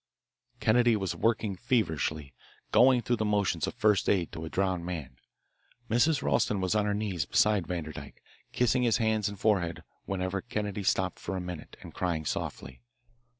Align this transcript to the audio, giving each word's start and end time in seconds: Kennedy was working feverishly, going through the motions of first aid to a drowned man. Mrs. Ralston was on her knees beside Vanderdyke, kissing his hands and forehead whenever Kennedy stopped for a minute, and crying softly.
Kennedy 0.59 0.95
was 0.95 1.15
working 1.15 1.55
feverishly, 1.55 2.33
going 2.71 3.03
through 3.03 3.17
the 3.17 3.23
motions 3.23 3.67
of 3.67 3.75
first 3.75 4.09
aid 4.09 4.31
to 4.31 4.43
a 4.45 4.49
drowned 4.49 4.83
man. 4.83 5.17
Mrs. 5.91 6.23
Ralston 6.23 6.59
was 6.59 6.73
on 6.73 6.87
her 6.87 6.93
knees 6.95 7.27
beside 7.27 7.67
Vanderdyke, 7.67 8.23
kissing 8.51 8.81
his 8.81 8.97
hands 8.97 9.29
and 9.29 9.39
forehead 9.39 9.83
whenever 10.05 10.41
Kennedy 10.41 10.81
stopped 10.81 11.19
for 11.19 11.37
a 11.37 11.39
minute, 11.39 11.77
and 11.83 11.93
crying 11.93 12.25
softly. 12.25 12.81